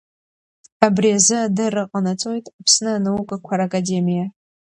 [0.85, 4.25] Абри азы адырра ҟанаҵоит Аԥсны Анаукақәа Ракадемиа.